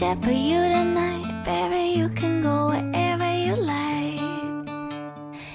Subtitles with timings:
[0.00, 1.98] Jet for you tonight, baby.
[1.98, 4.18] You can go wherever you like.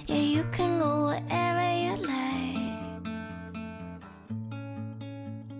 [0.05, 3.09] Yeah, you can go wherever you like.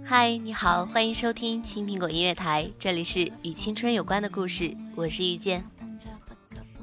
[0.06, 5.66] 嗨，你好，欢迎收听青苹果音乐台，这里是与青春有关的故事，我是遇见。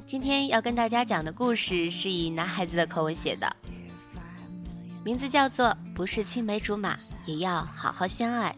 [0.01, 3.55] 今天要跟大家讲的故事是以男孩子的口吻写的，
[5.05, 8.53] 名字叫做《不是青梅竹马也要好好相爱》，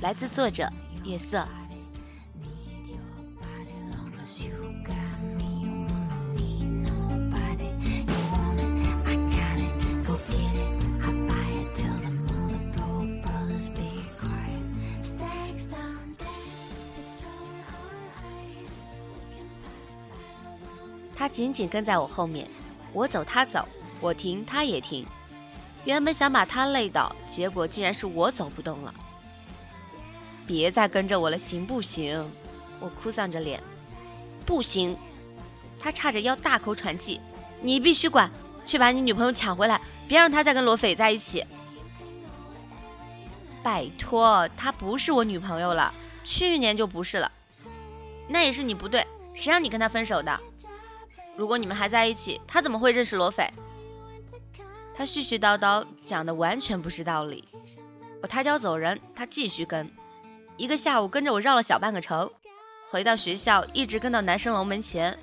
[0.00, 0.70] 来自作者
[1.04, 1.44] 月色。
[21.16, 22.46] 他紧紧跟在我后面，
[22.92, 23.66] 我走他走，
[24.00, 25.06] 我停他也停。
[25.84, 28.94] 原本想把他累倒，结果竟然是我走不动了。
[30.46, 32.22] 别再跟着我了，行不行？
[32.80, 33.62] 我哭丧着脸，
[34.44, 34.96] 不行。
[35.80, 37.20] 他叉着腰大口喘气，
[37.60, 38.30] 你必须管，
[38.64, 41.44] 去把你女朋友抢回来，别让她再跟罗斐在一起。
[43.62, 45.92] 拜托，她不是我女朋友了，
[46.24, 47.30] 去年就不是了。
[48.28, 50.40] 那也是你不对，谁让你跟他分手的？
[51.36, 53.50] 如果你们还在一起，他怎么会认识罗斐？
[54.96, 57.44] 他絮絮叨叨讲的完全不是道理。
[58.22, 59.90] 我抬脚走人，他继续跟，
[60.56, 62.30] 一个下午跟着我绕了小半个城，
[62.90, 65.18] 回到学校一直跟到男生楼门前，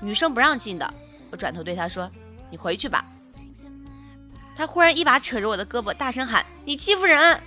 [0.00, 0.94] 女生不让进的。
[1.30, 2.10] 我转头对他说
[2.50, 3.04] ：“你回去吧。”
[4.56, 7.40] 他忽然一把扯着我的胳膊，大声喊：“你欺负人！”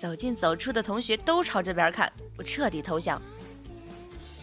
[0.00, 3.20] 走进走出的同学都朝这边看，我彻底投降。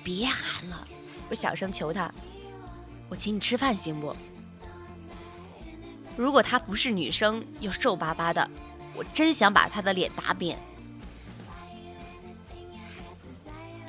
[0.04, 0.88] 别喊了。
[1.30, 2.12] 我小声求他
[3.10, 4.16] ：“我请你吃饭行不？”
[6.16, 8.50] 如果她不是女生，又瘦巴巴的，
[8.96, 10.60] 我真想把她的脸打扁。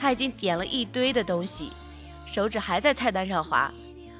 [0.00, 1.70] 他已经点了一堆的东西，
[2.26, 3.70] 手指还在菜单上划。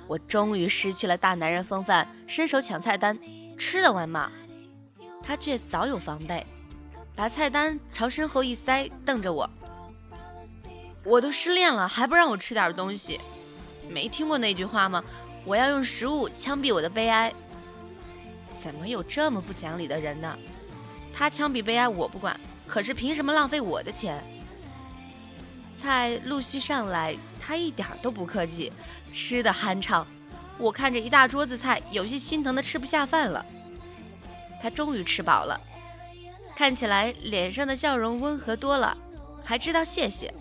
[0.07, 3.19] 我终于失去了大男人风范，伸手抢菜单，
[3.59, 4.31] 吃得完吗？
[5.23, 6.45] 他却早有防备，
[7.17, 9.49] 把菜单朝身后一塞，瞪着我。
[11.05, 13.19] 我都失恋了，还不让我吃点东西？
[13.89, 15.03] 没听过那句话吗？
[15.47, 17.33] 我要用食物枪毙我的悲哀。
[18.63, 20.37] 怎么有这么不讲理的人呢？
[21.15, 24.23] 他枪毙悲哀我不管，可是凭什么浪费我的钱？
[25.83, 28.73] 菜陆续上来，他一点都不客气，
[29.13, 30.07] 吃的酣畅。
[30.59, 33.45] 我看着一大桌子菜，有些心疼的吃不下饭了。
[34.63, 35.59] 他终于吃饱了，
[36.55, 38.97] 看起来脸上的笑容温和多了，
[39.45, 40.33] 还知道谢谢。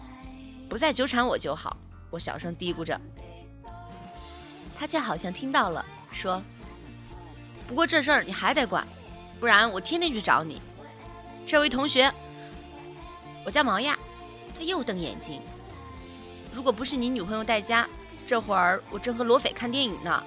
[0.69, 1.77] 不再纠缠我就好，
[2.09, 2.99] 我小声嘀咕着。
[4.77, 6.41] 他却好像听到了，说
[7.67, 8.85] ：“不过这事儿你还得管，
[9.39, 10.61] 不然我天天去找你。”
[11.47, 12.11] 这位同学，
[13.45, 13.97] 我叫毛亚。
[14.59, 15.41] 他又瞪眼睛。
[16.53, 17.87] 如果不是你女朋友戴家，
[18.25, 20.21] 这会儿我正和罗斐看电影呢。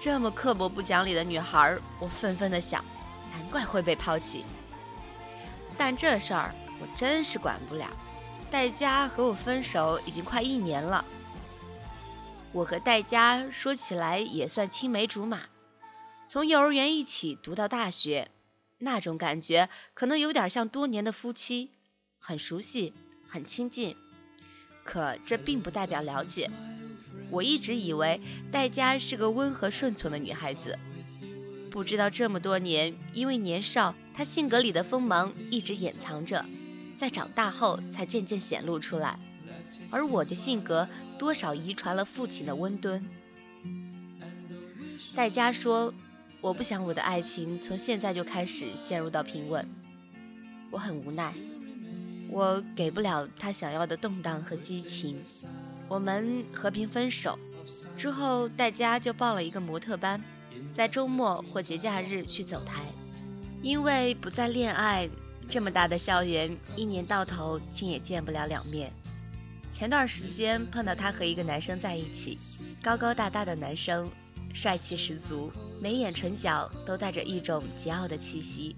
[0.00, 2.84] 这么刻薄不讲理的女孩，我愤愤的想，
[3.32, 4.44] 难怪会被抛弃。
[5.76, 7.88] 但这事儿我真是管不了。
[8.48, 11.04] 戴佳和我分手已经快一年了。
[12.52, 15.40] 我和戴佳说起来也算青梅竹马，
[16.28, 18.30] 从幼儿园一起读到大学，
[18.78, 21.72] 那种感觉可能有点像多年的夫妻，
[22.28, 22.92] 很熟悉，
[23.26, 23.96] 很亲近。
[24.84, 26.50] 可这并不代表了解。
[27.30, 28.20] 我一直以为
[28.52, 30.78] 戴佳是个温和顺从的女孩子，
[31.70, 36.44] 不知道这么多年，因为年少，她性格里的锋芒一直掩藏着。
[37.00, 39.18] 在长大后才渐渐显露出来，
[39.90, 40.86] 而我的性格
[41.18, 43.02] 多少遗传了父亲的温敦。
[45.16, 45.94] 戴佳说
[46.42, 49.66] ：“我不想我的爱情从现在就开始陷入到平稳。”
[50.70, 51.32] 我很无奈，
[52.30, 55.18] 我给不了他想要的动荡和激情。
[55.88, 57.38] 我们和平分手
[57.96, 60.22] 之后，戴佳就报了一个模特班，
[60.76, 62.84] 在周末或节假日去走台。
[63.62, 65.08] 因为不再恋爱，
[65.48, 68.92] 这么大的校园，一年到头竟也见不了两面。
[69.72, 72.38] 前段时间碰到他和一个男生在一起，
[72.82, 74.08] 高高大大的男生，
[74.52, 78.76] 帅气十足，眉眼唇角都带着一种桀骜的气息。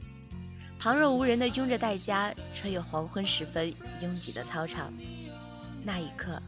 [0.80, 4.90] 旁若无人的拥着戴佳，穿越黄昏时分拥挤的操场。
[5.84, 6.40] 那一刻，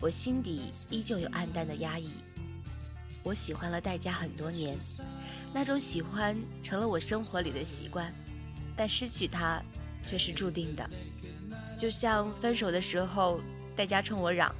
[0.00, 2.10] 我心底依旧有暗淡的压抑。
[3.22, 4.76] 我喜欢了戴佳很多年。
[5.52, 8.12] 那种喜欢成了我生活里的习惯，
[8.76, 9.62] 但失去他
[10.04, 10.90] 却是注定的。
[11.78, 13.40] 就像分手的时候，
[13.76, 14.52] 戴佳冲我嚷：“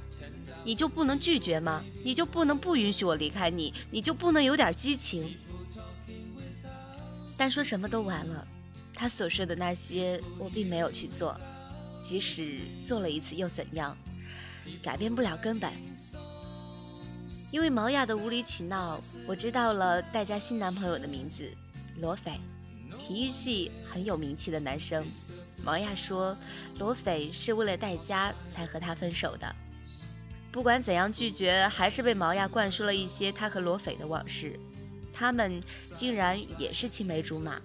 [0.63, 1.83] 你就不能拒绝吗？
[2.01, 3.73] 你就不能不允许我离开你？
[3.91, 5.37] 你就不能有点激情？”
[7.37, 8.47] 但说什么都晚了，
[9.01, 11.35] 他所说的那些我并没有去做，
[12.07, 13.97] 即使做了一次又怎样？
[14.83, 15.71] 改变不了根本。
[17.51, 21.49] 因为毛亚的无理取闹，我知道了戴家新男朋友的名字
[21.99, 22.39] 罗斐，
[22.99, 25.03] 体育系很有名气的男生。
[25.65, 26.37] 毛亚说，
[26.77, 29.55] 罗斐是为了戴家才和他分手的。
[30.51, 34.59] 不管怎样拒绝，还是被毛亚灌输了一些他和罗斐的往事。
[35.11, 35.59] 他们
[35.97, 37.59] 竟然也是青梅竹马，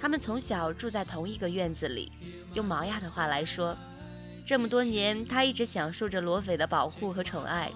[0.00, 2.10] 他们从小住在同一个院子里。
[2.54, 3.76] 用毛亚的话来说，
[4.46, 7.70] 这么多年他一直享受着罗斐的保护和宠爱。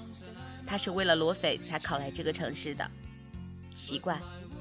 [0.67, 2.91] 他是为了罗斐才考来这个城市的，
[3.77, 4.19] 奇怪，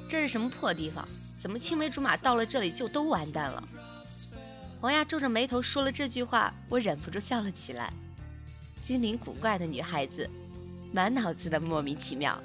[0.10, 1.08] 这是什么破地方？
[1.42, 3.64] 怎么青梅竹马到了这里就都完蛋了？
[4.82, 7.92] 王亚皱着眉头说了这句话，我忍不住笑了起来。
[8.86, 10.30] 精灵古怪的女孩子，
[10.92, 12.38] 满脑子的莫名其妙。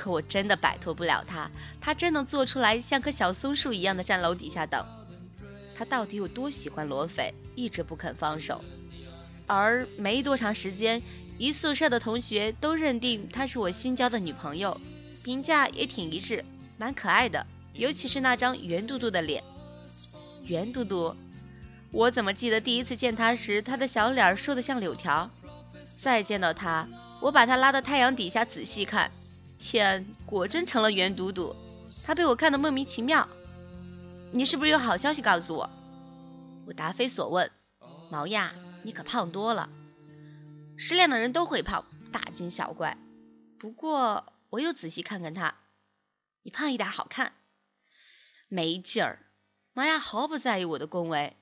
[0.00, 1.50] 可我真的摆脱不了他，
[1.80, 4.82] 他真能做出来像棵小松树一样的站楼底下等。
[5.76, 8.64] 他到底有多喜欢罗斐，一直不肯放手。
[9.46, 11.02] 而没多长时间。
[11.38, 14.78] 一宿舍的同学都认定她是我新交的女朋友，
[15.24, 16.44] 评价也挺一致，
[16.76, 19.42] 蛮可爱的，尤其是那张圆嘟嘟的脸。
[20.44, 21.16] 圆嘟嘟，
[21.92, 25.30] 我怎么记得第一次见她时，她的小脸瘦得像柳条？
[26.02, 26.86] 再见到她，
[27.22, 29.10] 我把她拉到太阳底下仔细看，
[29.60, 31.54] 天，果真成了圆嘟嘟。
[32.02, 33.28] 他被我看得莫名其妙。
[34.32, 35.70] 你是不是有好消息告诉我？
[36.66, 37.50] 我答非所问。
[38.10, 38.52] 毛亚，
[38.82, 39.68] 你可胖多了。
[40.76, 42.96] 失恋的人都会胖，大惊小怪。
[43.58, 45.54] 不过我又仔细看看他，
[46.42, 47.32] 你胖一点好看。
[48.48, 49.18] 没劲儿，
[49.74, 51.36] 玛雅毫不在意我的恭维。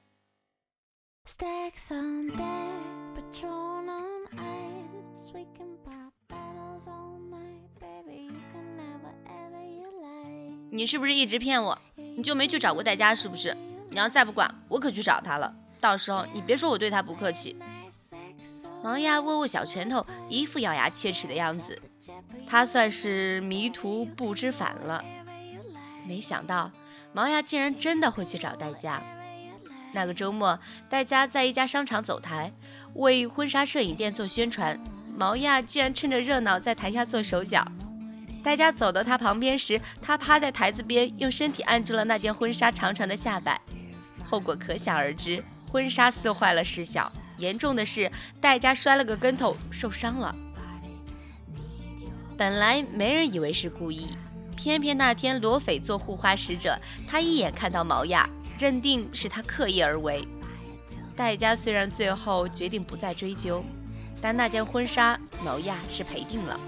[10.79, 11.77] 你是不是一直骗我？
[11.97, 13.57] 你就没去找过戴佳是不是？
[13.91, 15.53] 你要再不管，我可去找他了。
[15.81, 17.57] 到时候你别说我对他不客气。
[18.85, 21.83] 毛亚握握小拳头，一副咬牙切齿的样子。
[22.47, 25.05] 他算是迷途不知返了。
[26.07, 26.71] 没想到
[27.13, 29.03] 毛亚竟然真的会去找戴佳。
[29.93, 32.53] 那个周末，戴佳在一家商场走台，
[32.95, 34.79] 为婚纱摄影店做宣传。
[35.17, 37.67] 毛亚竟然趁着热闹在台下做手脚。
[38.43, 43.61] 戴佳走到他旁边时，他趴在台子边，用身体按住了那件婚纱长长的下摆。
[44.25, 47.11] 后果可想而知，婚纱撕坏了事小。
[47.37, 50.35] 严重的是，戴佳摔了个跟头，受伤了。
[52.37, 54.09] 本来没人以为是故意，
[54.57, 56.79] 偏偏那天罗斐做护花使者，
[57.09, 58.29] 他一眼看到毛亚，
[58.59, 60.27] 认定是他刻意而为。
[61.17, 63.65] 戴佳虽然最后决定不再追究，
[64.23, 66.59] 但那件婚纱毛亚是赔定了。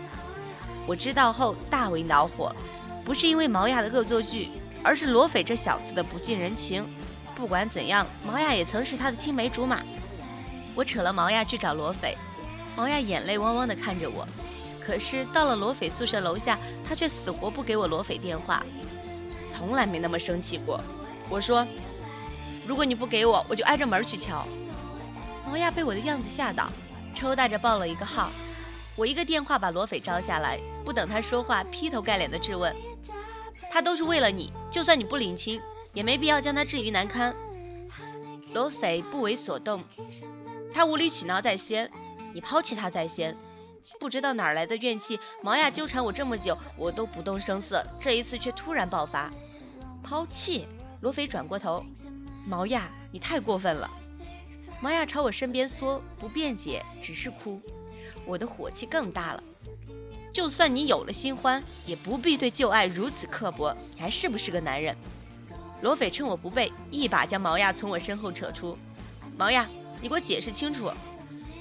[0.90, 2.52] 我知道后大为恼火，
[3.04, 4.49] 不是因为毛亚的恶作剧，
[4.82, 6.85] 而是罗斐这小子的不近人情。
[7.32, 9.82] 不管怎样，毛亚也曾是他的青梅竹马。
[10.75, 12.18] 我扯了毛亚去找罗斐，
[12.75, 14.26] 毛亚眼泪汪汪地看着我。
[14.85, 18.66] 可是到了罗斐宿舍楼下，他却死活不给我罗斐电话，
[19.56, 20.80] 从来没那么生气过。
[21.28, 21.64] 我说
[22.66, 24.44] ：“如果你不给我，我就挨着门去敲。”
[25.47, 26.68] 毛亚被我的样子吓到，
[27.14, 28.28] 抽打着报了一个号。
[29.00, 32.76] 我一个电话把罗斐招下来，不等他说话，劈头盖脸的质问
[33.73, 35.59] ：“他都是为了你，就算你不领情，
[35.95, 37.35] 也没必要将他置于难堪。”
[38.52, 39.83] 罗斐不为所动。
[40.71, 41.90] 他无理取闹在先，
[42.35, 43.35] 你抛弃他在先，
[43.99, 45.19] 不知道哪儿来的怨气。
[45.42, 49.30] 毛亚纠缠我这么久，我都不动声色，这一次却突然爆发，
[50.02, 50.69] 抛弃。
[51.00, 51.83] 罗斐转过头，
[52.47, 53.88] 毛亚，你太过分了。
[54.83, 57.59] 毛亚朝我身边缩，不辩解，只是哭。
[58.26, 59.42] 我的火气更大了。
[60.32, 63.76] 就算你有了新欢，也不必对旧爱如此刻薄。
[63.96, 64.96] 你还是不是个男人？
[65.82, 68.78] 罗斐趁我不备，一把将毛亚从我身后扯出。
[69.36, 69.66] 毛亚，
[70.00, 70.90] 你给我解释清楚！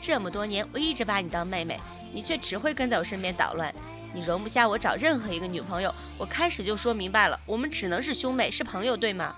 [0.02, 1.80] 这么多年，我一直把你当妹妹，
[2.14, 3.74] 你却只会跟在我身边捣乱。
[4.14, 9.36] 你容不下我找任何一个女朋友，我开始就说明白了，我们只能是兄妹，是朋友，对吗？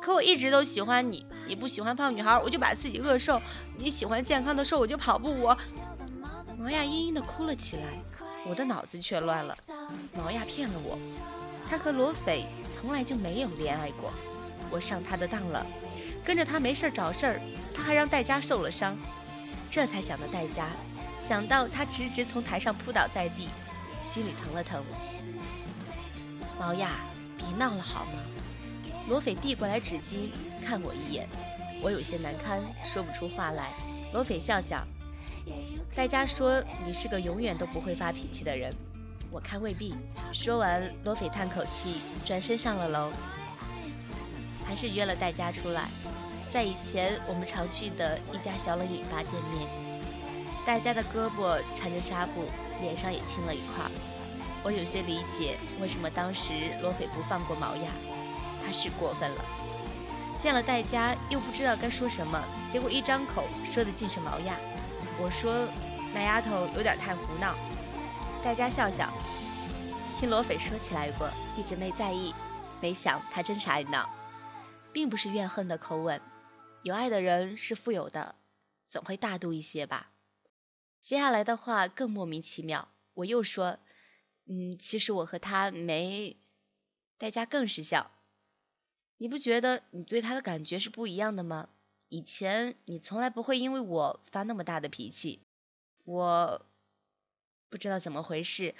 [0.00, 3.38] 可我一直都喜欢你，你不喜欢胖女孩，我就把自己饿瘦；
[3.76, 5.34] 你喜欢健康的瘦，我就跑步。
[5.40, 5.56] 我
[6.58, 7.82] 毛亚嘤嘤的哭了起来，
[8.46, 9.54] 我的脑子却乱了。
[10.16, 10.98] 毛亚骗了我，
[11.68, 12.46] 他和罗斐
[12.80, 14.12] 从来就没有恋爱过，
[14.70, 15.66] 我上他的当了，
[16.24, 17.40] 跟着他没事找事儿，
[17.74, 18.96] 他还让戴家受了伤，
[19.70, 20.68] 这才想到戴家。
[21.28, 23.48] 想到他直直从台上扑倒在地，
[24.12, 24.82] 心里疼了疼。
[26.58, 26.96] 毛亚，
[27.36, 28.12] 别闹了好吗？
[29.10, 30.30] 罗斐递过来纸巾，
[30.64, 31.26] 看我一眼，
[31.82, 32.62] 我有些难堪，
[32.94, 33.72] 说不出话来。
[34.12, 34.86] 罗斐笑笑，
[35.96, 38.72] 戴家说你是个永远都不会发脾气的人，
[39.32, 39.96] 我看未必。
[40.32, 43.10] 说完，罗斐叹口气，转身上了楼，
[44.64, 45.88] 还是约了戴家出来，
[46.52, 49.68] 在以前我们常去的一家小冷饮吧见面。
[50.64, 52.44] 戴家的胳膊缠着纱布，
[52.80, 53.90] 脸上也青了一块。
[54.62, 57.90] 我有些理解为什么当时罗斐不放过毛亚，
[58.64, 59.44] 他是过分了。
[60.42, 64.56] 见了戴家又不知道该说什么，结果一张口说的竟是毛亚。
[65.20, 65.68] 我说
[66.14, 67.54] 那丫头有点太胡闹。
[68.42, 69.12] 戴家笑笑，
[70.18, 72.34] 听罗斐说起来过，一直没在意，
[72.80, 74.08] 没想他真是爱闹，
[74.94, 76.20] 并不是怨恨的口吻。
[76.82, 78.34] 有爱的人是富有的，
[78.88, 80.10] 总会大度一些吧。
[81.02, 83.78] 接下来的话更莫名其妙，我又说，
[84.46, 86.38] 嗯，其实我和他没，
[87.18, 88.10] 代价更是笑。
[89.20, 91.68] 你不觉得你对他的感觉是不一样的吗？
[92.08, 95.40] 以前你从来不会因为我发那么大的脾气，
[96.04, 96.64] 我
[97.68, 98.74] 不知道怎么回事，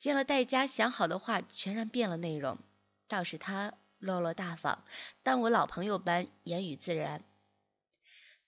[0.00, 2.58] 见了戴家想好的话全然变了内容，
[3.06, 4.82] 倒是他落落大方，
[5.22, 7.22] 当我老朋友般言语自然。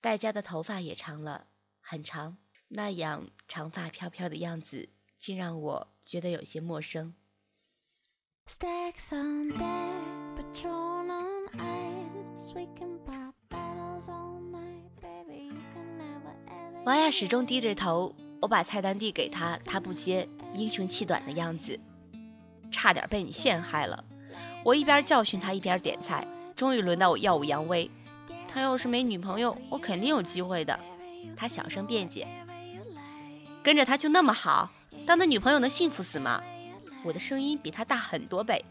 [0.00, 1.46] 戴家的头发也长了，
[1.80, 2.36] 很长。
[2.66, 4.88] 那样长发飘飘的样子，
[5.20, 7.14] 竟让我觉得有些陌生。
[16.84, 21.80] 毛亚始终低着头，我把菜单递给他，他不接，英雄气短的样子，
[22.70, 24.04] 差点被你陷害了。
[24.64, 26.26] 我一边教训他，一边点菜。
[26.54, 27.90] 终于轮到我耀武扬威，
[28.48, 30.78] 他要是没女朋友，我肯定有机会的。
[31.36, 32.26] 他小声辩解。
[33.62, 34.70] 跟着他就那么好，
[35.06, 36.42] 当他女朋友能幸福死吗？
[37.04, 38.64] 我的声音比他大很多倍，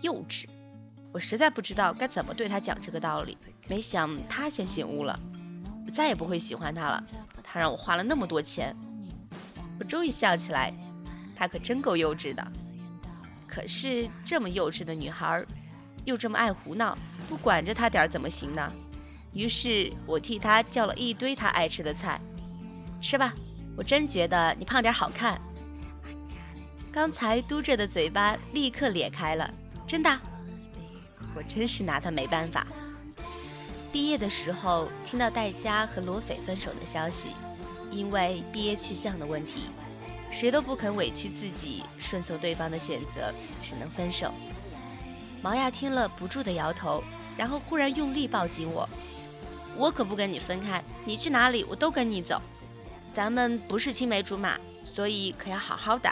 [0.00, 0.46] 幼稚。
[1.12, 3.36] 我实在不知道该怎么对他讲这个道理。
[3.68, 5.18] 没想他先醒悟了，
[5.86, 7.02] 我再也不会喜欢他了。
[7.42, 8.74] 他让我花了那么多钱，
[9.78, 10.72] 我终于笑起来。
[11.36, 12.46] 他可真够幼稚的。
[13.46, 15.44] 可是这么幼稚的女孩，
[16.04, 16.96] 又这么爱胡闹，
[17.28, 18.70] 不管着他点儿怎么行呢？
[19.32, 22.20] 于是我替他叫了一堆他爱吃的菜，
[23.00, 23.32] 吃吧。
[23.76, 25.40] 我真觉得你胖点好看。
[26.92, 29.48] 刚才嘟着的嘴巴立刻咧开了，
[29.86, 30.20] 真的。
[31.34, 32.66] 我真是拿他没办法。
[33.92, 37.30] 毕业的时候听到戴佳和罗斐分手的消息，
[37.90, 39.64] 因为毕业去向的问题，
[40.30, 43.32] 谁都不肯委屈自己，顺从对方的选择，
[43.62, 44.32] 只能分手。
[45.42, 47.02] 毛亚听了不住的摇头，
[47.36, 48.88] 然后忽然用力抱紧我。
[49.76, 52.40] 我可不跟你分开，你去哪里我都跟你走。
[53.14, 56.08] 咱们不是青梅竹马，所以可要好好的。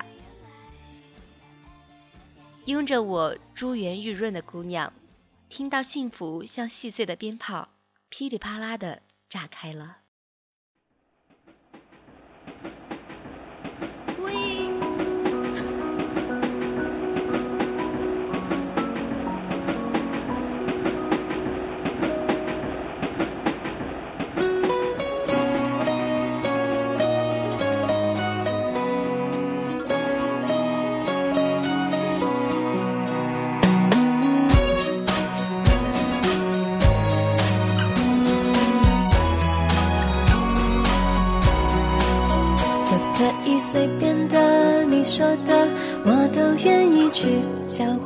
[2.64, 4.92] 拥着我珠圆玉润的姑娘，
[5.48, 7.70] 听到幸福像细碎的鞭炮，
[8.10, 9.96] 噼里啪啦的炸开了。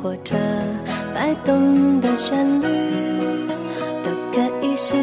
[0.03, 0.35] 小火车
[1.15, 2.67] 摆动的旋律，
[4.03, 5.01] 都可以是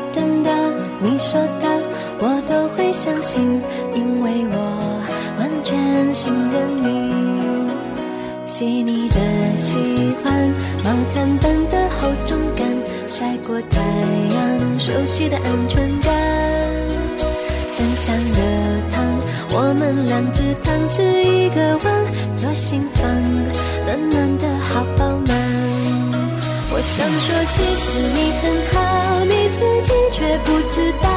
[26.93, 28.43] 想说，其实你很
[28.73, 31.09] 好，你自己却不知道，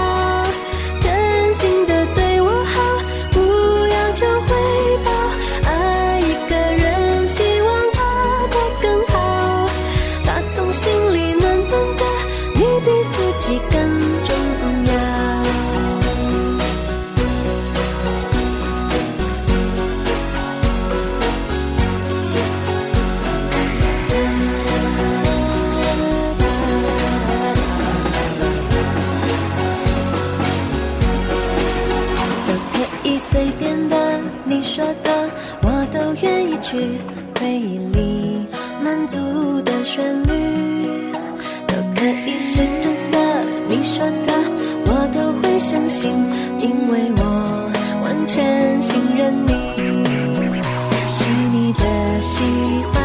[33.93, 35.29] 的，你说的
[35.62, 36.97] 我都愿意去。
[37.39, 38.47] 回忆里
[38.81, 39.17] 满足
[39.63, 40.31] 的旋律，
[41.67, 43.17] 都可以是真的，
[43.67, 44.31] 你说的
[44.88, 46.09] 我都会相信，
[46.59, 47.21] 因为我
[48.03, 49.51] 完全信任你。
[51.13, 51.83] 细腻的
[52.21, 52.43] 喜
[52.93, 52.95] 欢，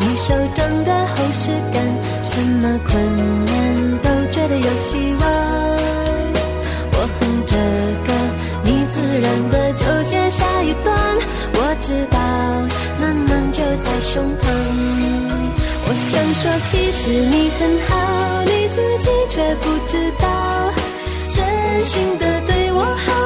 [0.00, 1.84] 你手掌的厚实感，
[2.22, 2.90] 什么困
[3.44, 3.52] 难
[4.02, 5.22] 都觉得有希望。
[6.94, 7.52] 我哼着
[8.06, 8.08] 歌，
[8.92, 10.94] 自然的就接下一段
[11.54, 12.18] 我知道
[13.00, 14.44] 暖暖就在胸膛。
[15.88, 20.70] 我想说其实你很好你自己却不知道
[21.32, 23.21] 真心的对我好